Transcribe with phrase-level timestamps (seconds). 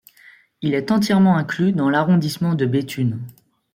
[0.63, 3.19] Il est entièrement inclus dans l'arrondissement de Béthune.